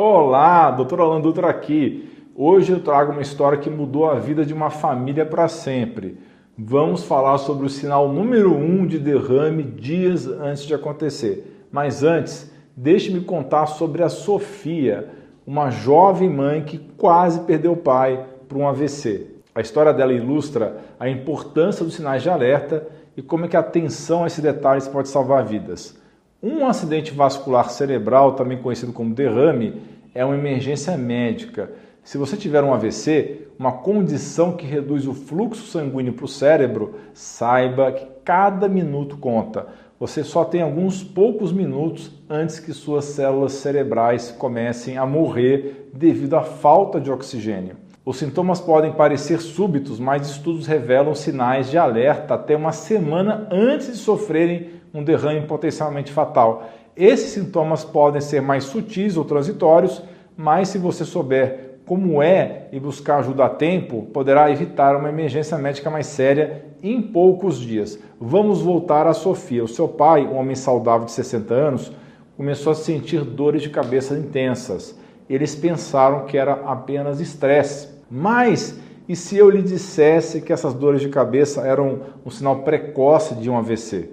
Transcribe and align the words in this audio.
Olá, 0.00 0.70
doutor 0.70 1.00
Alan 1.00 1.20
Dutra 1.20 1.48
aqui. 1.48 2.08
Hoje 2.32 2.70
eu 2.70 2.78
trago 2.78 3.10
uma 3.10 3.20
história 3.20 3.58
que 3.58 3.68
mudou 3.68 4.08
a 4.08 4.14
vida 4.14 4.46
de 4.46 4.54
uma 4.54 4.70
família 4.70 5.26
para 5.26 5.48
sempre. 5.48 6.16
Vamos 6.56 7.02
falar 7.02 7.36
sobre 7.38 7.66
o 7.66 7.68
sinal 7.68 8.08
número 8.08 8.54
1 8.54 8.64
um 8.64 8.86
de 8.86 8.96
derrame 8.96 9.64
dias 9.64 10.24
antes 10.24 10.62
de 10.62 10.72
acontecer. 10.72 11.66
Mas 11.72 12.04
antes, 12.04 12.48
deixe-me 12.76 13.22
contar 13.22 13.66
sobre 13.66 14.04
a 14.04 14.08
Sofia, 14.08 15.10
uma 15.44 15.68
jovem 15.68 16.30
mãe 16.30 16.62
que 16.62 16.78
quase 16.78 17.40
perdeu 17.40 17.72
o 17.72 17.76
pai 17.76 18.24
por 18.48 18.56
um 18.56 18.68
AVC. 18.68 19.26
A 19.52 19.60
história 19.60 19.92
dela 19.92 20.12
ilustra 20.12 20.76
a 21.00 21.08
importância 21.08 21.84
dos 21.84 21.94
sinais 21.94 22.22
de 22.22 22.30
alerta 22.30 22.86
e 23.16 23.20
como 23.20 23.46
é 23.46 23.48
que 23.48 23.56
a 23.56 23.60
atenção 23.60 24.22
a 24.22 24.28
esses 24.28 24.38
detalhes 24.38 24.86
pode 24.86 25.08
salvar 25.08 25.44
vidas. 25.44 26.00
Um 26.40 26.68
acidente 26.68 27.12
vascular 27.12 27.68
cerebral, 27.68 28.34
também 28.34 28.58
conhecido 28.58 28.92
como 28.92 29.12
derrame, 29.12 29.82
é 30.14 30.24
uma 30.24 30.36
emergência 30.36 30.96
médica. 30.96 31.72
Se 32.04 32.16
você 32.16 32.36
tiver 32.36 32.62
um 32.62 32.72
AVC, 32.72 33.48
uma 33.58 33.72
condição 33.72 34.52
que 34.52 34.64
reduz 34.64 35.08
o 35.08 35.12
fluxo 35.12 35.66
sanguíneo 35.66 36.12
para 36.12 36.24
o 36.24 36.28
cérebro, 36.28 36.94
saiba 37.12 37.90
que 37.90 38.06
cada 38.24 38.68
minuto 38.68 39.16
conta. 39.16 39.66
Você 39.98 40.22
só 40.22 40.44
tem 40.44 40.62
alguns 40.62 41.02
poucos 41.02 41.50
minutos 41.52 42.12
antes 42.30 42.60
que 42.60 42.72
suas 42.72 43.06
células 43.06 43.54
cerebrais 43.54 44.30
comecem 44.30 44.96
a 44.96 45.04
morrer 45.04 45.90
devido 45.92 46.36
à 46.36 46.42
falta 46.42 47.00
de 47.00 47.10
oxigênio. 47.10 47.74
Os 48.04 48.16
sintomas 48.16 48.60
podem 48.60 48.92
parecer 48.92 49.40
súbitos, 49.40 49.98
mas 49.98 50.30
estudos 50.30 50.68
revelam 50.68 51.16
sinais 51.16 51.68
de 51.68 51.76
alerta 51.76 52.34
até 52.34 52.54
uma 52.56 52.70
semana 52.70 53.48
antes 53.50 53.88
de 53.88 53.96
sofrerem 53.96 54.77
um 54.92 55.02
derrame 55.02 55.46
potencialmente 55.46 56.12
fatal. 56.12 56.68
Esses 56.96 57.30
sintomas 57.30 57.84
podem 57.84 58.20
ser 58.20 58.42
mais 58.42 58.64
sutis 58.64 59.16
ou 59.16 59.24
transitórios, 59.24 60.02
mas 60.36 60.68
se 60.68 60.78
você 60.78 61.04
souber 61.04 61.80
como 61.86 62.22
é 62.22 62.68
e 62.70 62.78
buscar 62.78 63.18
ajuda 63.18 63.46
a 63.46 63.48
tempo, 63.48 64.02
poderá 64.12 64.50
evitar 64.50 64.96
uma 64.96 65.08
emergência 65.08 65.56
médica 65.56 65.88
mais 65.88 66.06
séria 66.06 66.64
em 66.82 67.00
poucos 67.00 67.58
dias. 67.58 67.98
Vamos 68.20 68.60
voltar 68.60 69.06
a 69.06 69.14
Sofia. 69.14 69.64
O 69.64 69.68
seu 69.68 69.88
pai, 69.88 70.26
um 70.26 70.36
homem 70.36 70.54
saudável 70.54 71.06
de 71.06 71.12
60 71.12 71.54
anos, 71.54 71.92
começou 72.36 72.72
a 72.72 72.74
sentir 72.74 73.22
dores 73.24 73.62
de 73.62 73.70
cabeça 73.70 74.18
intensas. 74.18 74.98
Eles 75.30 75.54
pensaram 75.54 76.26
que 76.26 76.36
era 76.36 76.52
apenas 76.52 77.20
estresse 77.20 77.98
mas 78.10 78.78
e 79.08 79.14
se 79.14 79.36
eu 79.36 79.50
lhe 79.50 79.62
dissesse 79.62 80.40
que 80.40 80.52
essas 80.52 80.74
dores 80.74 81.00
de 81.00 81.08
cabeça 81.08 81.62
eram 81.62 82.00
um 82.24 82.30
sinal 82.30 82.62
precoce 82.62 83.34
de 83.34 83.50
um 83.50 83.56
AVC? 83.56 84.10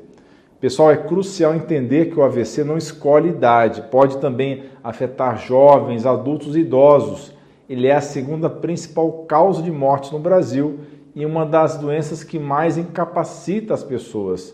Pessoal, 0.59 0.89
é 0.89 0.97
crucial 0.97 1.53
entender 1.53 2.05
que 2.05 2.19
o 2.19 2.23
AVC 2.23 2.63
não 2.63 2.77
escolhe 2.77 3.29
idade, 3.29 3.83
pode 3.91 4.17
também 4.17 4.63
afetar 4.83 5.37
jovens, 5.37 6.05
adultos 6.05 6.55
e 6.55 6.61
idosos. 6.61 7.33
Ele 7.69 7.87
é 7.87 7.95
a 7.95 8.01
segunda 8.01 8.49
principal 8.49 9.11
causa 9.27 9.61
de 9.61 9.71
morte 9.71 10.13
no 10.13 10.19
Brasil 10.19 10.79
e 11.13 11.25
uma 11.25 11.45
das 11.45 11.77
doenças 11.77 12.23
que 12.23 12.39
mais 12.39 12.77
incapacita 12.77 13.73
as 13.73 13.83
pessoas. 13.83 14.53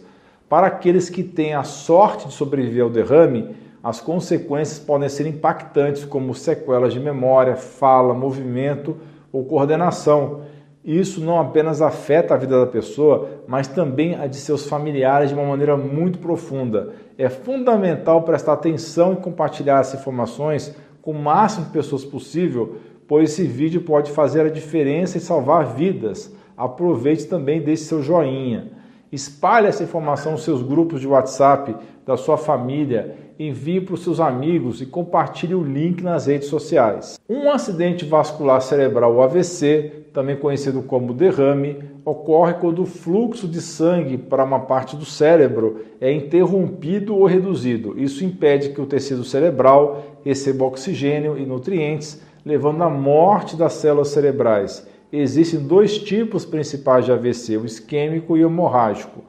Para 0.50 0.68
aqueles 0.68 1.10
que 1.10 1.24
têm 1.24 1.54
a 1.54 1.64
sorte 1.64 2.28
de 2.28 2.34
sobreviver 2.34 2.84
ao 2.84 2.90
derrame, 2.90 3.56
as 3.84 4.02
consequências 4.02 4.80
podem 4.80 5.08
ser 5.08 5.28
impactantes, 5.28 6.04
como 6.04 6.34
sequelas 6.34 6.94
de 6.94 7.00
memória, 7.00 7.56
fala, 7.56 8.14
movimento 8.14 8.98
ou 9.32 9.46
coordenação. 9.46 10.42
Isso 10.84 11.22
não 11.22 11.40
apenas 11.40 11.80
afeta 11.80 12.34
a 12.34 12.38
vida 12.38 12.60
da 12.60 12.66
pessoa, 12.66 13.44
mas 13.48 13.68
também 13.68 14.16
a 14.16 14.26
de 14.26 14.36
seus 14.36 14.66
familiares 14.66 15.30
de 15.30 15.36
uma 15.36 15.46
maneira 15.46 15.78
muito 15.78 16.18
profunda. 16.18 16.94
É 17.18 17.30
fundamental 17.30 18.24
prestar 18.24 18.54
atenção 18.54 19.14
e 19.14 19.18
compartilhar 19.18 19.82
essas 19.82 20.00
informações 20.00 20.76
com 21.02 21.12
o 21.12 21.20
máximo 21.22 21.66
de 21.66 21.72
pessoas 21.72 22.04
possível, 22.04 22.78
pois 23.08 23.32
esse 23.32 23.44
vídeo 23.44 23.82
pode 23.82 24.12
fazer 24.12 24.42
a 24.42 24.50
diferença 24.50 25.18
e 25.18 25.22
salvar 25.22 25.66
vidas. 25.66 26.36
Aproveite 26.58 27.28
também 27.28 27.62
desse 27.62 27.86
seu 27.86 28.02
joinha. 28.02 28.72
Espalhe 29.12 29.68
essa 29.68 29.84
informação 29.84 30.32
nos 30.32 30.44
seus 30.44 30.64
grupos 30.64 31.02
de 31.02 31.08
WhatsApp, 31.08 31.76
da 32.06 32.18
sua 32.18 32.38
família, 32.38 33.18
envie 33.40 33.82
para 33.82 33.96
os 33.96 34.04
seus 34.04 34.20
amigos 34.20 34.82
e 34.82 34.86
compartilhe 34.86 35.56
o 35.56 35.64
link 35.64 36.04
nas 36.04 36.28
redes 36.28 36.48
sociais. 36.48 37.20
Um 37.30 37.50
acidente 37.50 38.06
vascular 38.06 38.62
cerebral 38.62 39.22
AVC, 39.22 40.06
também 40.14 40.36
conhecido 40.36 40.82
como 40.82 41.14
derrame, 41.14 41.78
ocorre 42.04 42.54
quando 42.56 42.82
o 42.82 42.86
fluxo 42.86 43.48
de 43.48 43.62
sangue 43.62 44.18
para 44.18 44.44
uma 44.44 44.60
parte 44.60 44.96
do 44.96 45.06
cérebro 45.06 45.82
é 46.00 46.12
interrompido 46.12 47.16
ou 47.16 47.26
reduzido. 47.26 47.94
Isso 47.98 48.24
impede 48.24 48.70
que 48.70 48.82
o 48.82 48.86
tecido 48.86 49.24
cerebral 49.24 50.20
receba 50.24 50.66
oxigênio 50.66 51.38
e 51.38 51.46
nutrientes, 51.46 52.22
levando 52.46 52.84
à 52.84 52.90
morte 52.90 53.56
das 53.56 53.74
células 53.74 54.10
cerebrais 54.10 54.90
existem 55.12 55.60
dois 55.60 55.98
tipos 55.98 56.46
principais 56.46 57.06
de 57.06 57.12
AVC, 57.12 57.58
o 57.58 57.66
isquêmico 57.66 58.38
e 58.38 58.46
o 58.46 58.48
hemorrágico. 58.48 59.24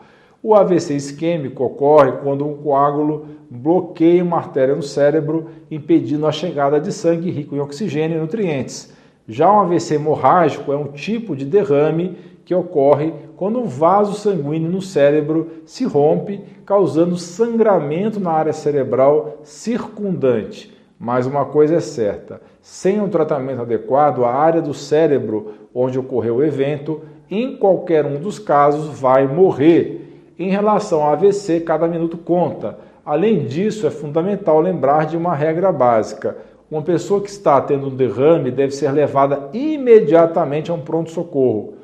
O 0.44 0.56
AVC 0.56 0.97
isquêmico 0.97 1.62
ocorre 1.62 2.12
quando 2.20 2.44
um 2.44 2.56
coágulo 2.56 3.26
bloqueia 3.48 4.25
uma 4.25 4.38
artéria 4.38 4.75
no 4.75 4.82
cérebro, 4.82 5.47
impedindo 5.70 6.26
a 6.26 6.32
chegada 6.32 6.80
de 6.80 6.91
sangue 6.92 7.30
rico 7.30 7.54
em 7.54 7.60
oxigênio 7.60 8.16
e 8.16 8.20
nutrientes. 8.20 8.92
Já 9.28 9.52
o 9.52 9.60
AVC 9.60 9.94
hemorrágico 9.94 10.72
é 10.72 10.76
um 10.76 10.88
tipo 10.88 11.36
de 11.36 11.44
derrame 11.44 12.16
que 12.44 12.52
ocorre 12.52 13.14
quando 13.36 13.60
um 13.60 13.66
vaso 13.66 14.14
sanguíneo 14.14 14.69
no 14.69 14.82
cérebro 14.82 15.48
se 15.64 15.84
rompe, 15.84 16.41
causando 16.66 17.16
sangramento 17.16 18.19
na 18.19 18.32
área 18.32 18.52
cerebral 18.52 19.38
circundante. 19.44 20.76
Mas 20.98 21.25
uma 21.25 21.44
coisa 21.44 21.76
é 21.76 21.81
certa: 21.81 22.41
sem 22.60 23.00
um 23.00 23.08
tratamento 23.08 23.62
adequado, 23.62 24.25
a 24.25 24.34
área 24.34 24.60
do 24.60 24.75
cérebro 24.75 25.52
onde 25.72 26.00
ocorreu 26.00 26.36
o 26.36 26.44
evento, 26.44 27.02
em 27.31 27.56
qualquer 27.56 28.04
um 28.04 28.19
dos 28.19 28.41
casos, 28.41 28.98
vai 28.98 29.26
morrer. 29.28 30.01
Em 30.42 30.50
relação 30.50 31.04
ao 31.04 31.12
AVC, 31.12 31.60
cada 31.60 31.86
minuto 31.86 32.19
conta. 32.19 32.76
Além 33.06 33.47
disso, 33.47 33.86
é 33.86 33.91
fundamental 33.91 34.60
lembrar 34.60 35.06
de 35.06 35.16
uma 35.16 35.36
regra 35.36 35.70
básica. 35.70 36.36
Uma 36.69 36.82
pessoa 36.82 37.20
que 37.20 37.30
está 37.30 37.60
tendo 37.60 37.86
um 37.86 37.94
derrame 37.94 38.50
deve 38.50 38.72
ser 38.72 38.91
levada 38.91 39.50
imediatamente 39.52 40.69
a 40.69 40.75
um 40.75 40.81
pronto-socorro. 40.81 41.75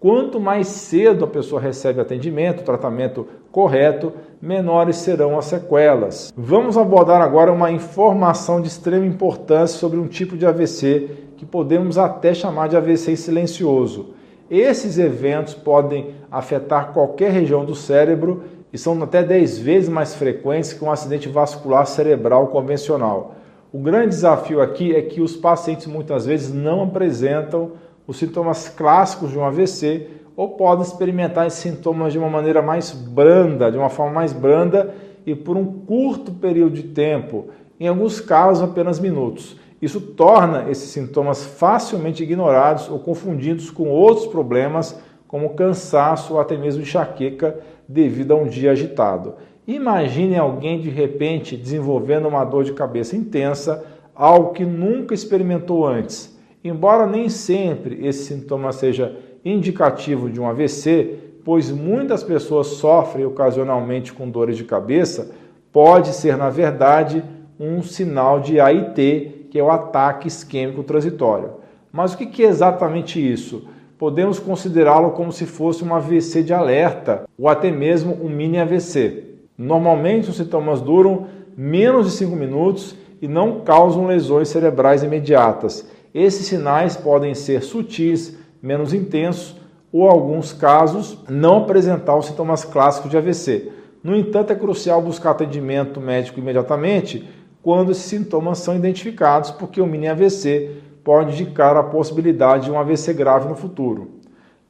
Quanto 0.00 0.40
mais 0.40 0.66
cedo 0.66 1.26
a 1.26 1.28
pessoa 1.28 1.60
recebe 1.60 2.00
atendimento, 2.00 2.64
tratamento 2.64 3.24
correto, 3.52 4.12
menores 4.42 4.96
serão 4.96 5.38
as 5.38 5.44
sequelas. 5.44 6.32
Vamos 6.36 6.76
abordar 6.76 7.22
agora 7.22 7.52
uma 7.52 7.70
informação 7.70 8.60
de 8.60 8.66
extrema 8.66 9.06
importância 9.06 9.78
sobre 9.78 9.96
um 9.96 10.08
tipo 10.08 10.36
de 10.36 10.44
AVC 10.44 11.08
que 11.36 11.46
podemos 11.46 11.96
até 11.96 12.34
chamar 12.34 12.68
de 12.68 12.76
AVC 12.76 13.14
silencioso. 13.16 14.17
Esses 14.50 14.98
eventos 14.98 15.54
podem 15.54 16.14
afetar 16.30 16.92
qualquer 16.92 17.30
região 17.30 17.64
do 17.64 17.74
cérebro 17.74 18.44
e 18.72 18.78
são 18.78 19.02
até 19.02 19.22
10 19.22 19.58
vezes 19.58 19.88
mais 19.88 20.14
frequentes 20.14 20.72
que 20.72 20.84
um 20.84 20.90
acidente 20.90 21.28
vascular 21.28 21.86
cerebral 21.86 22.48
convencional. 22.48 23.34
O 23.70 23.78
grande 23.78 24.08
desafio 24.08 24.62
aqui 24.62 24.94
é 24.94 25.02
que 25.02 25.20
os 25.20 25.36
pacientes 25.36 25.86
muitas 25.86 26.24
vezes 26.24 26.52
não 26.52 26.84
apresentam 26.84 27.72
os 28.06 28.16
sintomas 28.16 28.68
clássicos 28.68 29.30
de 29.30 29.38
um 29.38 29.44
AVC 29.44 30.08
ou 30.34 30.50
podem 30.50 30.82
experimentar 30.82 31.46
esses 31.46 31.58
sintomas 31.58 32.12
de 32.12 32.18
uma 32.18 32.30
maneira 32.30 32.62
mais 32.62 32.92
branda, 32.92 33.70
de 33.70 33.76
uma 33.76 33.90
forma 33.90 34.12
mais 34.12 34.32
branda 34.32 34.94
e 35.26 35.34
por 35.34 35.58
um 35.58 35.66
curto 35.66 36.32
período 36.32 36.76
de 36.76 36.84
tempo, 36.84 37.48
em 37.78 37.86
alguns 37.86 38.18
casos 38.18 38.62
apenas 38.62 38.98
minutos. 38.98 39.58
Isso 39.80 40.00
torna 40.00 40.70
esses 40.70 40.90
sintomas 40.90 41.44
facilmente 41.44 42.22
ignorados 42.22 42.88
ou 42.88 42.98
confundidos 42.98 43.70
com 43.70 43.88
outros 43.88 44.26
problemas, 44.26 45.00
como 45.26 45.54
cansaço 45.54 46.34
ou 46.34 46.40
até 46.40 46.56
mesmo 46.56 46.82
enxaqueca 46.82 47.58
devido 47.88 48.32
a 48.32 48.36
um 48.36 48.46
dia 48.46 48.72
agitado. 48.72 49.34
Imagine 49.66 50.36
alguém 50.36 50.80
de 50.80 50.88
repente 50.88 51.56
desenvolvendo 51.56 52.26
uma 52.26 52.44
dor 52.44 52.64
de 52.64 52.72
cabeça 52.72 53.14
intensa, 53.14 53.84
algo 54.14 54.52
que 54.52 54.64
nunca 54.64 55.14
experimentou 55.14 55.86
antes 55.86 56.38
Embora 56.62 57.06
nem 57.06 57.28
sempre 57.28 58.06
esse 58.06 58.24
sintoma 58.24 58.72
seja 58.72 59.16
indicativo 59.44 60.28
de 60.28 60.40
um 60.40 60.48
AVC, 60.48 61.16
pois 61.44 61.70
muitas 61.70 62.24
pessoas 62.24 62.66
sofrem 62.66 63.24
ocasionalmente 63.24 64.12
com 64.12 64.28
dores 64.28 64.56
de 64.56 64.64
cabeça, 64.64 65.30
pode 65.72 66.08
ser, 66.08 66.36
na 66.36 66.50
verdade, 66.50 67.22
um 67.58 67.80
sinal 67.80 68.40
de 68.40 68.58
AIT, 68.58 69.37
que 69.50 69.58
é 69.58 69.62
o 69.62 69.70
ataque 69.70 70.28
isquêmico 70.28 70.82
transitório. 70.82 71.52
Mas 71.92 72.14
o 72.14 72.18
que 72.18 72.44
é 72.44 72.48
exatamente 72.48 73.20
isso? 73.20 73.68
Podemos 73.98 74.38
considerá-lo 74.38 75.10
como 75.12 75.32
se 75.32 75.46
fosse 75.46 75.82
um 75.84 75.94
AVC 75.94 76.42
de 76.42 76.52
alerta 76.52 77.24
ou 77.38 77.48
até 77.48 77.70
mesmo 77.70 78.18
um 78.22 78.28
mini 78.28 78.58
AVC. 78.58 79.24
Normalmente, 79.56 80.30
os 80.30 80.36
sintomas 80.36 80.80
duram 80.80 81.26
menos 81.56 82.06
de 82.06 82.12
5 82.12 82.36
minutos 82.36 82.94
e 83.20 83.26
não 83.26 83.60
causam 83.60 84.06
lesões 84.06 84.48
cerebrais 84.48 85.02
imediatas 85.02 85.84
esses 86.14 86.46
sinais 86.46 86.96
podem 86.96 87.34
ser 87.34 87.62
sutis, 87.62 88.36
menos 88.62 88.92
intensos 88.94 89.56
ou, 89.92 90.08
alguns 90.08 90.52
casos, 90.52 91.18
não 91.28 91.58
apresentar 91.58 92.16
os 92.16 92.26
sintomas 92.26 92.64
clássicos 92.64 93.10
de 93.10 93.16
AVC. 93.16 93.70
No 94.02 94.16
entanto, 94.16 94.52
é 94.52 94.56
crucial 94.56 95.02
buscar 95.02 95.30
atendimento 95.30 96.00
médico 96.00 96.38
imediatamente, 96.38 97.28
quando 97.62 97.92
esses 97.92 98.04
sintomas 98.04 98.58
são 98.58 98.76
identificados, 98.76 99.50
porque 99.50 99.80
o 99.80 99.86
mini 99.86 100.08
AVC 100.08 100.76
pode 101.04 101.32
indicar 101.32 101.76
a 101.76 101.82
possibilidade 101.82 102.66
de 102.66 102.70
um 102.70 102.78
AVC 102.78 103.12
grave 103.14 103.48
no 103.48 103.56
futuro. 103.56 104.10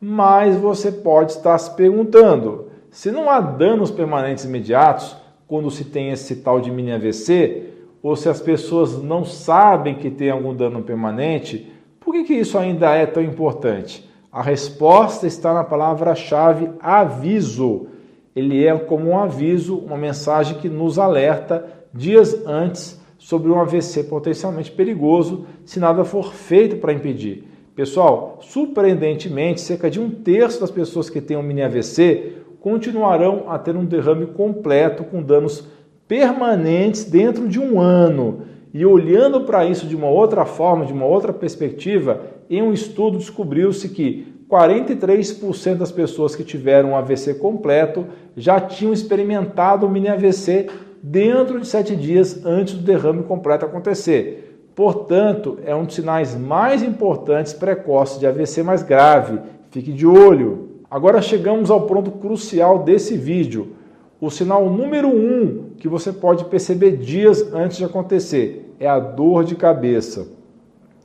Mas 0.01 0.57
você 0.57 0.93
pode 0.93 1.33
estar 1.33 1.59
se 1.59 1.75
perguntando: 1.75 2.69
se 2.91 3.11
não 3.11 3.29
há 3.29 3.41
danos 3.41 3.91
permanentes 3.91 4.45
imediatos 4.45 5.17
quando 5.47 5.71
se 5.71 5.85
tem 5.85 6.11
esse 6.11 6.37
tal 6.37 6.61
de 6.61 6.71
mini 6.71 6.93
AVC, 6.93 7.69
ou 8.03 8.15
se 8.15 8.29
as 8.29 8.41
pessoas 8.41 9.03
não 9.03 9.25
sabem 9.25 9.95
que 9.95 10.11
tem 10.11 10.31
algum 10.31 10.55
dano 10.55 10.83
permanente, 10.83 11.73
por 11.99 12.13
que, 12.13 12.25
que 12.25 12.35
isso 12.35 12.57
ainda 12.57 12.95
é 12.95 13.05
tão 13.05 13.23
importante? 13.23 14.09
A 14.31 14.43
resposta 14.43 15.27
está 15.27 15.53
na 15.53 15.65
palavra-chave 15.65 16.71
aviso. 16.81 17.89
Ele 18.35 18.65
é 18.65 18.77
como 18.77 19.11
um 19.11 19.19
aviso, 19.19 19.77
uma 19.77 19.97
mensagem 19.97 20.59
que 20.59 20.69
nos 20.69 20.99
alerta 20.99 21.65
dias 21.93 22.47
antes 22.47 23.01
sobre 23.19 23.51
um 23.51 23.61
AVC 23.61 24.05
potencialmente 24.05 24.71
perigoso 24.71 25.47
se 25.65 25.81
nada 25.81 26.05
for 26.05 26.33
feito 26.33 26.77
para 26.77 26.93
impedir. 26.93 27.45
Pessoal, 27.75 28.39
surpreendentemente, 28.41 29.61
cerca 29.61 29.91
de 29.91 30.01
um 30.01 30.11
terço 30.11 30.61
das 30.61 30.71
pessoas 30.71 31.09
que 31.09 31.21
têm 31.21 31.37
um 31.37 31.43
mini 31.43 31.63
AVC 31.63 32.33
continuarão 32.61 33.45
a 33.49 33.59
ter 33.59 33.77
um 33.77 33.85
derrame 33.85 34.27
completo 34.27 35.05
com 35.05 35.23
danos 35.23 35.69
permanentes 36.07 37.05
dentro 37.05 37.49
de 37.49 37.61
um 37.61 37.81
ano. 37.81 38.43
E 38.75 38.85
olhando 38.85 39.43
para 39.43 39.65
isso 39.65 39.87
de 39.87 39.97
uma 39.97 40.09
outra 40.09 40.45
forma, 40.45 40.85
de 40.85 40.93
uma 40.93 41.07
outra 41.07 41.33
perspectiva, 41.33 42.23
em 42.51 42.63
um 42.63 42.73
estudo 42.73 43.19
descobriu-se 43.19 43.89
que 43.89 44.38
43% 44.49 45.77
das 45.77 45.93
pessoas 45.93 46.35
que 46.35 46.43
tiveram 46.43 46.91
um 46.91 46.97
AVC 46.97 47.35
completo 47.35 48.07
já 48.35 48.59
tinham 48.59 48.95
experimentado 48.95 49.87
o 49.87 49.91
mini 49.91 50.09
AVC 50.09 50.69
dentro 51.03 51.61
de 51.61 51.67
sete 51.67 51.95
dias 51.95 52.45
antes 52.47 52.75
do 52.75 52.83
derrame 52.83 53.23
completo 53.25 53.67
acontecer. 53.67 54.63
Portanto, 54.75 55.59
é 55.65 55.75
um 55.75 55.85
dos 55.85 55.97
sinais 55.97 56.35
mais 56.35 56.83
importantes 56.83 57.53
precoces 57.53 58.19
de 58.19 58.27
AVC 58.27 58.63
mais 58.63 58.83
grave. 58.83 59.39
Fique 59.71 59.93
de 59.93 60.07
olho. 60.07 60.81
Agora 60.91 61.21
chegamos 61.21 61.71
ao 61.71 61.83
ponto 61.83 62.13
crucial 62.13 62.85
desse 62.85 63.17
vídeo. 63.17 63.75
O 64.21 64.31
sinal 64.31 64.71
número 64.71 65.09
um 65.09 65.71
que 65.79 65.89
você 65.89 66.11
pode 66.11 66.47
perceber 66.47 66.97
dias 66.97 67.53
antes 67.53 67.77
de 67.77 67.85
acontecer 67.85 68.75
é 68.81 68.89
a 68.89 68.99
dor 68.99 69.45
de 69.45 69.55
cabeça. 69.55 70.29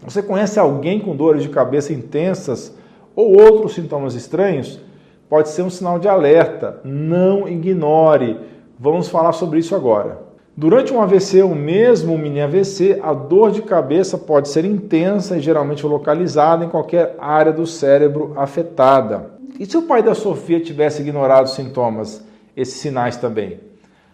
Você 0.02 0.22
conhece 0.22 0.60
alguém 0.60 1.00
com 1.00 1.16
dores 1.16 1.44
de 1.44 1.50
cabeça 1.50 1.92
intensas 1.92 2.74
ou 3.16 3.40
outros 3.40 3.74
sintomas 3.74 4.16
estranhos? 4.16 4.80
Pode 5.30 5.50
ser 5.50 5.64
um 5.64 5.70
sinal 5.70 6.00
de 6.00 6.08
alerta. 6.08 6.80
Não 6.84 7.48
ignore. 7.48 8.40
Vamos 8.80 9.10
falar 9.10 9.32
sobre 9.34 9.60
isso 9.60 9.76
agora. 9.76 10.22
Durante 10.56 10.94
um 10.94 11.02
AVC 11.02 11.42
ou 11.42 11.56
mesmo 11.56 12.14
um 12.14 12.18
mini 12.18 12.42
AVC, 12.42 13.00
a 13.02 13.14
dor 13.14 13.52
de 13.52 13.62
cabeça 13.62 14.18
pode 14.18 14.50
ser 14.50 14.66
intensa 14.66 15.38
e 15.38 15.42
geralmente 15.42 15.86
localizada 15.86 16.64
em 16.64 16.70
qualquer 16.70 17.16
área 17.18 17.52
do 17.52 17.66
cérebro 17.66 18.34
afetada. 18.36 19.32
E 19.60 19.66
se 19.66 19.76
o 19.78 19.84
pai 19.84 20.04
da 20.04 20.14
Sofia 20.14 20.60
tivesse 20.60 21.02
ignorado 21.02 21.46
os 21.46 21.54
sintomas? 21.54 22.24
esses 22.56 22.76
sinais 22.76 23.18
também. 23.18 23.60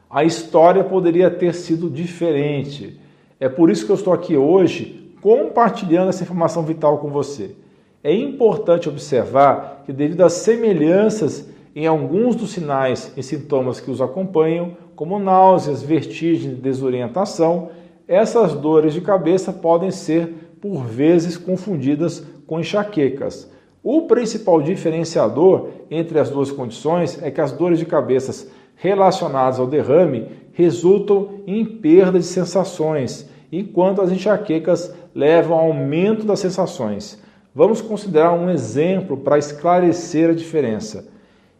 A 0.09 0.23
história 0.23 0.83
poderia 0.83 1.29
ter 1.29 1.53
sido 1.53 1.89
diferente. 1.89 2.99
É 3.39 3.47
por 3.47 3.69
isso 3.69 3.85
que 3.85 3.91
eu 3.91 3.95
estou 3.95 4.13
aqui 4.13 4.35
hoje 4.35 5.13
compartilhando 5.21 6.09
essa 6.09 6.23
informação 6.23 6.63
vital 6.63 6.97
com 6.97 7.09
você. 7.09 7.55
É 8.03 8.13
importante 8.13 8.87
observar 8.87 9.83
que, 9.85 9.91
devido 9.91 10.21
às 10.21 10.33
semelhanças 10.33 11.49
em 11.75 11.85
alguns 11.85 12.35
dos 12.35 12.51
sinais 12.51 13.11
e 13.17 13.21
sintomas 13.21 13.79
que 13.79 13.91
os 13.91 14.01
acompanham, 14.01 14.77
como 14.95 15.19
náuseas, 15.19 15.83
vertigem 15.83 16.51
e 16.51 16.55
desorientação, 16.55 17.69
essas 18.07 18.53
dores 18.53 18.93
de 18.93 19.01
cabeça 19.01 19.51
podem 19.51 19.91
ser, 19.91 20.55
por 20.61 20.83
vezes, 20.83 21.37
confundidas 21.37 22.25
com 22.47 22.59
enxaquecas. 22.59 23.51
O 23.83 24.03
principal 24.03 24.61
diferenciador 24.61 25.69
entre 25.91 26.19
as 26.19 26.29
duas 26.29 26.51
condições 26.51 27.21
é 27.21 27.29
que 27.29 27.39
as 27.39 27.51
dores 27.51 27.79
de 27.79 27.85
cabeça 27.85 28.47
relacionadas 28.75 29.59
ao 29.59 29.67
derrame 29.67 30.25
resultam 30.53 31.29
em 31.45 31.63
perda 31.63 32.17
de 32.17 32.25
sensações, 32.25 33.29
enquanto 33.51 34.01
as 34.01 34.11
enxaquecas 34.11 34.93
levam 35.13 35.57
ao 35.57 35.67
aumento 35.67 36.25
das 36.25 36.39
sensações. 36.39 37.21
Vamos 37.53 37.81
considerar 37.81 38.33
um 38.33 38.49
exemplo 38.49 39.17
para 39.17 39.37
esclarecer 39.37 40.29
a 40.29 40.33
diferença. 40.33 41.07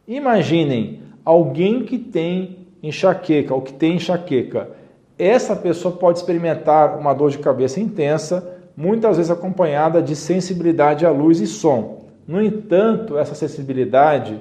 Imaginem 0.08 1.02
alguém 1.26 1.84
que 1.84 1.98
tem 1.98 2.68
enxaqueca 2.82 3.54
ou 3.54 3.62
que 3.62 3.74
tem 3.74 3.96
enxaqueca. 3.96 4.70
Essa 5.18 5.56
pessoa 5.56 5.96
pode 5.96 6.20
experimentar 6.20 6.98
uma 6.98 7.14
dor 7.14 7.32
de 7.32 7.40
cabeça 7.40 7.80
intensa, 7.80 8.58
muitas 8.78 9.18
vezes 9.18 9.32
acompanhada 9.32 10.02
de 10.02 10.16
sensibilidade 10.16 11.06
à 11.06 11.12
luz 11.12 11.42
e 11.42 11.48
som. 11.48 12.06
No 12.28 12.42
entanto, 12.42 13.18
essa 13.18 13.36
sensibilidade 13.36 14.40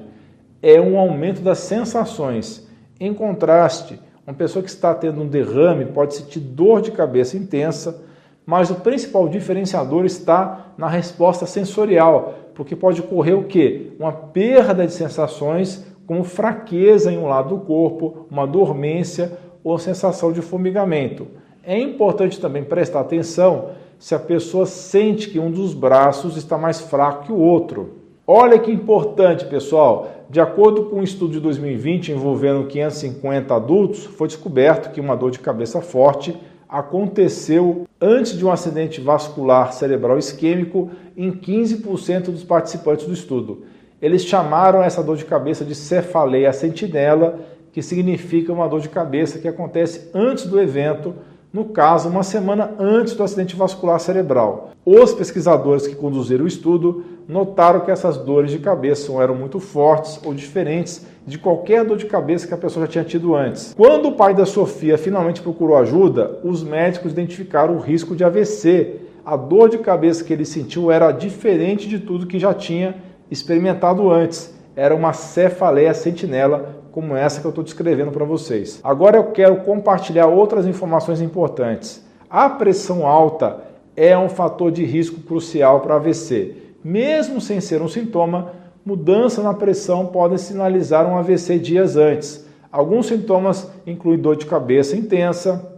é 0.62 0.80
um 0.80 0.98
aumento 0.98 1.40
das 1.40 1.58
sensações. 1.58 2.68
Em 3.00 3.12
contraste, 3.14 3.98
uma 4.26 4.34
pessoa 4.34 4.62
que 4.62 4.68
está 4.68 4.94
tendo 4.94 5.22
um 5.22 5.26
derrame 5.26 5.86
pode 5.86 6.14
sentir 6.14 6.40
dor 6.40 6.82
de 6.82 6.92
cabeça 6.92 7.36
intensa, 7.36 8.04
mas 8.48 8.70
o 8.70 8.76
principal 8.76 9.28
diferenciador 9.28 10.06
está 10.06 10.72
na 10.78 10.88
resposta 10.88 11.44
sensorial, 11.44 12.32
porque 12.54 12.74
pode 12.74 13.02
ocorrer 13.02 13.38
o 13.38 13.44
quê? 13.44 13.92
Uma 14.00 14.10
perda 14.10 14.86
de 14.86 14.92
sensações, 14.94 15.86
como 16.06 16.24
fraqueza 16.24 17.12
em 17.12 17.18
um 17.18 17.26
lado 17.26 17.50
do 17.50 17.60
corpo, 17.66 18.26
uma 18.30 18.46
dormência 18.46 19.36
ou 19.62 19.78
sensação 19.78 20.32
de 20.32 20.40
formigamento. 20.40 21.26
É 21.62 21.78
importante 21.78 22.40
também 22.40 22.64
prestar 22.64 23.00
atenção 23.00 23.72
se 23.98 24.14
a 24.14 24.18
pessoa 24.18 24.64
sente 24.64 25.28
que 25.28 25.38
um 25.38 25.50
dos 25.50 25.74
braços 25.74 26.38
está 26.38 26.56
mais 26.56 26.80
fraco 26.80 27.24
que 27.24 27.32
o 27.32 27.38
outro. 27.38 27.96
Olha 28.26 28.58
que 28.58 28.72
importante, 28.72 29.44
pessoal. 29.44 30.08
De 30.30 30.40
acordo 30.40 30.84
com 30.84 31.00
um 31.00 31.02
estudo 31.02 31.32
de 31.32 31.40
2020 31.40 32.12
envolvendo 32.12 32.66
550 32.66 33.54
adultos, 33.54 34.06
foi 34.06 34.26
descoberto 34.26 34.90
que 34.90 35.02
uma 35.02 35.14
dor 35.14 35.30
de 35.30 35.38
cabeça 35.38 35.82
forte 35.82 36.34
aconteceu 36.68 37.86
antes 38.00 38.36
de 38.36 38.44
um 38.44 38.52
acidente 38.52 39.00
vascular 39.00 39.72
cerebral 39.72 40.18
isquêmico 40.18 40.90
em 41.16 41.32
15% 41.32 42.24
dos 42.24 42.44
participantes 42.44 43.06
do 43.06 43.12
estudo. 43.12 43.64
Eles 44.00 44.24
chamaram 44.24 44.82
essa 44.82 45.02
dor 45.02 45.16
de 45.16 45.24
cabeça 45.24 45.64
de 45.64 45.74
cefaleia 45.74 46.52
sentinela, 46.52 47.40
que 47.72 47.82
significa 47.82 48.52
uma 48.52 48.68
dor 48.68 48.80
de 48.80 48.88
cabeça 48.88 49.38
que 49.38 49.48
acontece 49.48 50.10
antes 50.14 50.46
do 50.46 50.60
evento 50.60 51.14
no 51.50 51.64
caso, 51.66 52.10
uma 52.10 52.22
semana 52.22 52.74
antes 52.78 53.14
do 53.14 53.22
acidente 53.22 53.56
vascular 53.56 53.98
cerebral. 53.98 54.70
Os 54.84 55.14
pesquisadores 55.14 55.86
que 55.86 55.94
conduziram 55.94 56.44
o 56.44 56.48
estudo 56.48 57.04
notaram 57.26 57.80
que 57.80 57.90
essas 57.90 58.18
dores 58.18 58.50
de 58.50 58.58
cabeça 58.58 59.10
eram 59.22 59.34
muito 59.34 59.58
fortes 59.58 60.20
ou 60.24 60.34
diferentes 60.34 61.06
de 61.26 61.38
qualquer 61.38 61.84
dor 61.84 61.96
de 61.96 62.06
cabeça 62.06 62.46
que 62.46 62.54
a 62.54 62.58
pessoa 62.58 62.84
já 62.84 62.92
tinha 62.92 63.04
tido 63.04 63.34
antes. 63.34 63.74
Quando 63.74 64.08
o 64.08 64.12
pai 64.12 64.34
da 64.34 64.44
Sofia 64.44 64.98
finalmente 64.98 65.40
procurou 65.40 65.76
ajuda, 65.76 66.38
os 66.44 66.62
médicos 66.62 67.12
identificaram 67.12 67.76
o 67.76 67.80
risco 67.80 68.14
de 68.14 68.24
AVC. 68.24 68.96
A 69.24 69.36
dor 69.36 69.70
de 69.70 69.78
cabeça 69.78 70.24
que 70.24 70.32
ele 70.32 70.44
sentiu 70.44 70.90
era 70.90 71.12
diferente 71.12 71.88
de 71.88 71.98
tudo 71.98 72.26
que 72.26 72.38
já 72.38 72.52
tinha 72.52 72.94
experimentado 73.30 74.10
antes. 74.10 74.54
Era 74.76 74.94
uma 74.94 75.12
cefaleia 75.12 75.92
sentinela 75.92 76.77
como 76.92 77.16
essa 77.16 77.40
que 77.40 77.46
eu 77.46 77.50
estou 77.50 77.64
descrevendo 77.64 78.10
para 78.10 78.24
vocês. 78.24 78.80
Agora 78.82 79.16
eu 79.16 79.24
quero 79.32 79.56
compartilhar 79.62 80.26
outras 80.26 80.66
informações 80.66 81.20
importantes. 81.20 82.04
A 82.28 82.48
pressão 82.48 83.06
alta 83.06 83.64
é 83.96 84.16
um 84.16 84.28
fator 84.28 84.70
de 84.70 84.84
risco 84.84 85.20
crucial 85.20 85.80
para 85.80 85.96
AVC. 85.96 86.56
Mesmo 86.84 87.40
sem 87.40 87.60
ser 87.60 87.82
um 87.82 87.88
sintoma, 87.88 88.52
mudança 88.84 89.42
na 89.42 89.52
pressão 89.52 90.06
pode 90.06 90.38
sinalizar 90.38 91.06
um 91.06 91.18
AVC 91.18 91.58
dias 91.58 91.96
antes. 91.96 92.46
Alguns 92.70 93.06
sintomas 93.06 93.70
incluem 93.86 94.18
dor 94.18 94.36
de 94.36 94.46
cabeça 94.46 94.96
intensa, 94.96 95.72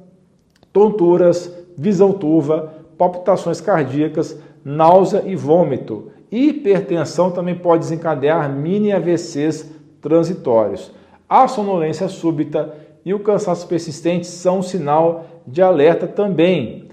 tonturas, 0.72 1.52
visão 1.76 2.12
turva, 2.12 2.74
palpitações 2.98 3.60
cardíacas, 3.60 4.38
náusea 4.64 5.22
e 5.24 5.34
vômito. 5.34 6.10
Hipertensão 6.30 7.30
também 7.30 7.54
pode 7.54 7.84
desencadear 7.84 8.52
mini 8.52 8.92
AVCs 8.92 9.70
transitórios. 10.00 10.92
A 11.30 11.46
sonolência 11.46 12.08
súbita 12.08 12.74
e 13.04 13.14
o 13.14 13.20
cansaço 13.20 13.68
persistente 13.68 14.26
são 14.26 14.58
um 14.58 14.62
sinal 14.62 15.26
de 15.46 15.62
alerta 15.62 16.08
também, 16.08 16.88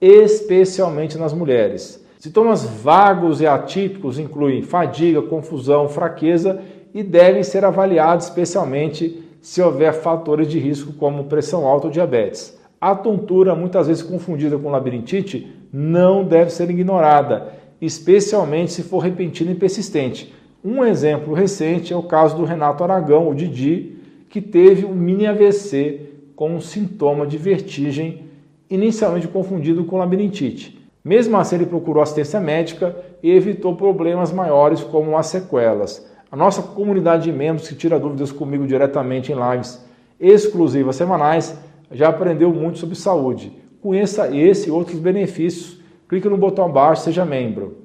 especialmente 0.00 1.18
nas 1.18 1.32
mulheres. 1.32 2.00
Sintomas 2.16 2.64
vagos 2.64 3.40
e 3.40 3.46
atípicos 3.48 4.20
incluem 4.20 4.62
fadiga, 4.62 5.20
confusão, 5.22 5.88
fraqueza 5.88 6.62
e 6.94 7.02
devem 7.02 7.42
ser 7.42 7.64
avaliados 7.64 8.26
especialmente 8.26 9.20
se 9.40 9.60
houver 9.60 9.92
fatores 9.92 10.46
de 10.46 10.60
risco 10.60 10.92
como 10.92 11.24
pressão 11.24 11.66
alta 11.66 11.88
ou 11.88 11.92
diabetes. 11.92 12.56
A 12.80 12.94
tontura, 12.94 13.52
muitas 13.56 13.88
vezes 13.88 14.04
confundida 14.04 14.56
com 14.56 14.70
labirintite, 14.70 15.56
não 15.72 16.22
deve 16.22 16.52
ser 16.52 16.70
ignorada, 16.70 17.52
especialmente 17.80 18.70
se 18.70 18.84
for 18.84 19.00
repentina 19.00 19.50
e 19.50 19.56
persistente. 19.56 20.32
Um 20.64 20.84
exemplo 20.84 21.34
recente 21.34 21.92
é 21.92 21.96
o 21.96 22.04
caso 22.04 22.36
do 22.36 22.44
Renato 22.44 22.84
Aragão, 22.84 23.28
o 23.28 23.34
Didi, 23.34 23.96
que 24.28 24.40
teve 24.40 24.84
um 24.86 24.94
mini 24.94 25.26
AVC 25.26 26.08
com 26.36 26.54
um 26.54 26.60
sintoma 26.60 27.26
de 27.26 27.36
vertigem 27.36 28.26
inicialmente 28.70 29.26
confundido 29.26 29.84
com 29.84 29.98
labirintite. 29.98 30.80
Mesmo 31.04 31.36
assim, 31.36 31.56
ele 31.56 31.66
procurou 31.66 32.00
assistência 32.00 32.40
médica 32.40 32.96
e 33.20 33.30
evitou 33.30 33.74
problemas 33.74 34.32
maiores 34.32 34.84
como 34.84 35.18
as 35.18 35.26
sequelas. 35.26 36.08
A 36.30 36.36
nossa 36.36 36.62
comunidade 36.62 37.24
de 37.24 37.32
membros 37.32 37.68
que 37.68 37.74
tira 37.74 37.98
dúvidas 37.98 38.30
comigo 38.30 38.64
diretamente 38.64 39.32
em 39.32 39.34
lives 39.34 39.84
exclusivas 40.20 40.94
semanais 40.94 41.58
já 41.90 42.08
aprendeu 42.08 42.54
muito 42.54 42.78
sobre 42.78 42.94
saúde. 42.94 43.52
Conheça 43.82 44.34
esse 44.34 44.68
e 44.68 44.70
outros 44.70 45.00
benefícios. 45.00 45.80
Clique 46.08 46.28
no 46.28 46.38
botão 46.38 46.66
abaixo, 46.66 47.02
seja 47.02 47.24
membro. 47.24 47.81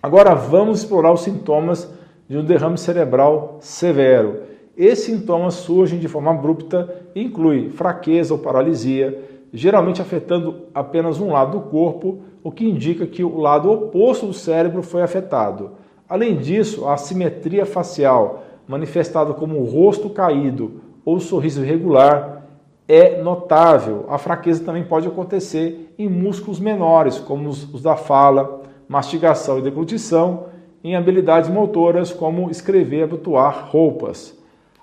Agora 0.00 0.32
vamos 0.32 0.78
explorar 0.78 1.12
os 1.12 1.22
sintomas 1.22 1.92
de 2.28 2.38
um 2.38 2.44
derrame 2.44 2.78
cerebral 2.78 3.56
severo. 3.60 4.42
Esses 4.76 5.06
sintomas 5.06 5.54
surgem 5.54 5.98
de 5.98 6.06
forma 6.06 6.30
abrupta 6.30 7.02
e 7.16 7.24
inclui 7.24 7.70
fraqueza 7.70 8.32
ou 8.32 8.38
paralisia, 8.38 9.20
geralmente 9.52 10.00
afetando 10.00 10.66
apenas 10.72 11.20
um 11.20 11.32
lado 11.32 11.58
do 11.58 11.64
corpo, 11.68 12.20
o 12.44 12.52
que 12.52 12.64
indica 12.64 13.06
que 13.06 13.24
o 13.24 13.38
lado 13.38 13.72
oposto 13.72 14.26
do 14.26 14.32
cérebro 14.32 14.84
foi 14.84 15.02
afetado. 15.02 15.72
Além 16.08 16.36
disso, 16.36 16.86
a 16.86 16.94
assimetria 16.94 17.66
facial, 17.66 18.44
manifestada 18.68 19.34
como 19.34 19.58
o 19.58 19.64
rosto 19.64 20.08
caído 20.10 20.80
ou 21.04 21.18
sorriso 21.18 21.64
irregular, 21.64 22.46
é 22.86 23.20
notável. 23.20 24.06
A 24.08 24.16
fraqueza 24.16 24.64
também 24.64 24.84
pode 24.84 25.08
acontecer 25.08 25.92
em 25.98 26.08
músculos 26.08 26.60
menores, 26.60 27.18
como 27.18 27.48
os 27.48 27.82
da 27.82 27.96
fala, 27.96 28.57
mastigação 28.88 29.58
e 29.58 29.62
deglutição, 29.62 30.46
em 30.82 30.96
habilidades 30.96 31.50
motoras, 31.50 32.12
como 32.12 32.50
escrever 32.50 33.00
e 33.00 33.02
abotoar 33.02 33.68
roupas. 33.70 34.36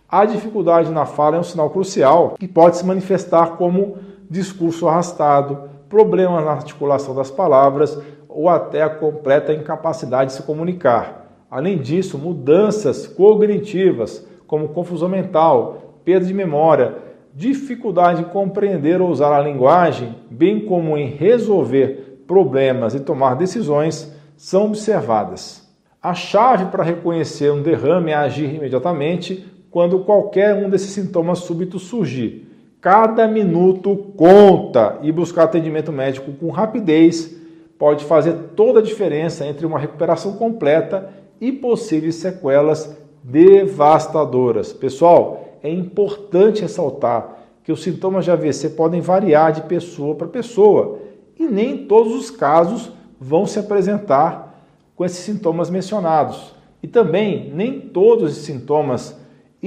A 0.08 0.24
dificuldade 0.26 0.92
na 0.92 1.06
fala 1.06 1.38
é 1.38 1.40
um 1.40 1.44
sinal 1.44 1.70
crucial 1.70 2.36
que 2.40 2.48
pode 2.48 2.78
se 2.78 2.86
manifestar 2.86 3.58
como 3.58 3.98
discurso 4.30 4.88
arrastado, 4.88 5.70
problemas 5.90 6.46
na 6.46 6.52
articulação 6.52 7.16
das 7.16 7.32
palavras 7.32 8.00
ou 8.30 8.50
até 8.50 8.84
a 8.84 8.90
completa 8.90 9.54
incapacidade 9.54 10.32
de 10.32 10.38
se 10.38 10.44
comunicar. 10.44 11.46
Além 11.50 11.78
disso, 11.78 12.18
mudanças 12.18 13.08
cognitivas, 13.08 14.28
como 14.46 14.70
confusão 14.70 15.10
mental, 15.10 16.00
perda 16.04 16.26
de 16.26 16.34
memória, 16.34 16.96
dificuldade 17.34 18.22
em 18.22 18.26
compreender 18.26 19.02
ou 19.02 19.10
usar 19.10 19.36
a 19.36 19.42
linguagem, 19.42 20.16
bem 20.30 20.62
como 20.62 20.98
em 20.98 21.08
resolver 21.08 22.05
problemas 22.28 22.94
e 22.94 23.00
tomar 23.00 23.36
decisões, 23.36 24.12
são 24.36 24.66
observadas. 24.66 25.66
A 26.02 26.14
chave 26.14 26.66
para 26.66 26.84
reconhecer 26.84 27.52
um 27.52 27.62
derrame 27.62 28.12
é 28.12 28.16
agir 28.16 28.54
imediatamente 28.54 29.46
quando 29.72 30.00
qualquer 30.00 30.54
um 30.56 30.70
desses 30.70 30.92
sintomas 30.92 31.40
súbitos 31.40 31.84
surgir. 31.84 32.48
Cada 32.80 33.28
minuto 33.28 34.14
conta 34.16 35.00
e 35.02 35.12
buscar 35.12 35.44
atendimento 35.44 35.92
médico 35.92 36.32
com 36.34 36.52
rapidez 36.52 37.36
pode 37.78 38.06
fazer 38.06 38.34
toda 38.56 38.80
a 38.80 38.84
diferença 38.84 39.46
entre 39.46 39.66
uma 39.66 39.80
recuperação 39.80 40.34
completa 40.34 41.10
e 41.42 41.52
possíveis 41.52 42.16
sequelas 42.16 42.96
devastadoras. 43.24 44.72
Pessoal, 44.72 45.58
é 45.64 45.70
importante 45.70 46.62
ressaltar 46.62 47.36
que 47.64 47.72
os 47.72 47.82
sintomas 47.82 48.24
de 48.24 48.32
AVC 48.32 48.70
podem 48.70 49.02
variar 49.02 49.52
de 49.52 49.62
pessoa 49.62 50.14
para 50.14 50.28
pessoa 50.28 51.00
e 51.38 51.46
nem 51.46 51.86
todos 51.86 52.14
os 52.14 52.32
casos 52.32 52.92
vão 53.20 53.46
se 53.46 53.60
apresentar 53.60 54.64
com 54.96 55.04
esses 55.04 55.20
sintomas 55.20 55.70
mencionados. 55.70 56.56
E 56.82 56.88
também 56.88 57.52
nem 57.54 57.80
todos 57.80 58.38
os 58.38 58.44
sintomas 58.44 59.18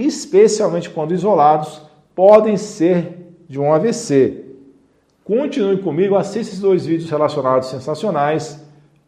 especialmente 0.07 0.91
quando 0.91 1.13
isolados, 1.13 1.83
podem 2.15 2.57
ser 2.57 3.35
de 3.49 3.59
um 3.59 3.73
AVC. 3.73 4.45
Continue 5.25 5.79
comigo, 5.79 6.15
assista 6.15 6.41
esses 6.41 6.61
dois 6.61 6.87
vídeos 6.87 7.11
relacionados 7.11 7.69
sensacionais. 7.69 8.65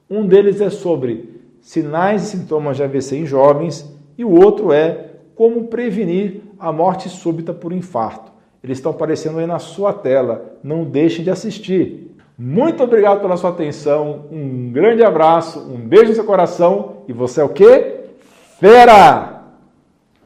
Um 0.09 0.27
deles 0.27 0.61
é 0.61 0.69
sobre 0.69 1.41
sinais 1.61 2.25
e 2.25 2.27
sintomas 2.39 2.77
de 2.77 2.83
AVC 2.83 3.19
em 3.19 3.27
jovens 3.27 3.89
e 4.19 4.25
o 4.25 4.31
outro 4.31 4.73
é 4.73 5.11
como 5.35 5.69
prevenir 5.69 6.43
a 6.59 6.73
morte 6.73 7.09
súbita 7.09 7.55
por 7.55 7.73
infarto. 7.73 8.33
Eles 8.63 8.79
estão 8.79 8.93
aparecendo 8.93 9.39
aí 9.39 9.47
na 9.47 9.59
sua 9.59 9.93
tela. 9.93 10.59
Não 10.63 10.85
deixe 10.85 11.23
de 11.23 11.31
assistir. 11.31 12.10
Muito 12.43 12.83
obrigado 12.83 13.21
pela 13.21 13.37
sua 13.37 13.51
atenção. 13.51 14.25
Um 14.33 14.73
grande 14.73 15.05
abraço, 15.05 15.61
um 15.61 15.77
beijo 15.77 16.09
no 16.09 16.15
seu 16.15 16.25
coração 16.25 17.03
e 17.07 17.13
você 17.13 17.43
é 17.43 17.45
o 17.45 17.51
quê? 17.51 18.07
Fera! 18.59 19.40